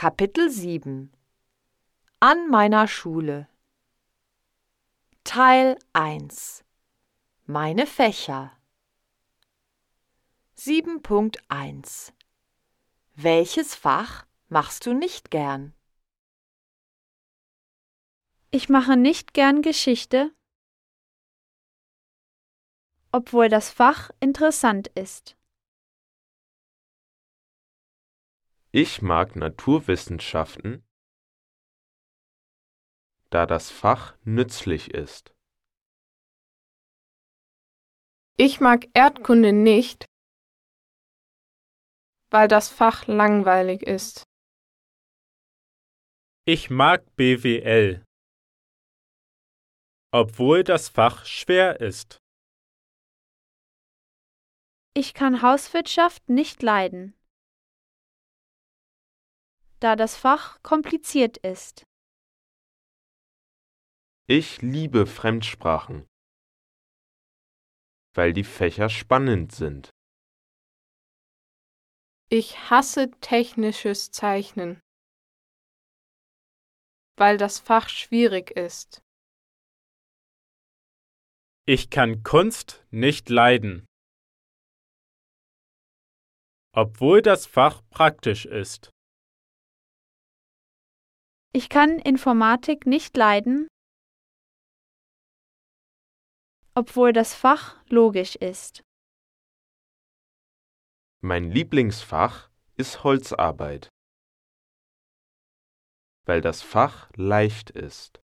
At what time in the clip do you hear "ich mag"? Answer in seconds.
28.72-29.34, 38.36-38.86, 46.44-47.04